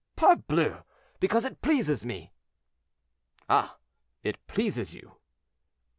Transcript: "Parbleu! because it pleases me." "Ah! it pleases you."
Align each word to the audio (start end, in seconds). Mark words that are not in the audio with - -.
"Parbleu! 0.15 0.81
because 1.19 1.45
it 1.45 1.61
pleases 1.61 2.03
me." 2.03 2.33
"Ah! 3.47 3.77
it 4.23 4.47
pleases 4.47 4.95
you." 4.95 5.17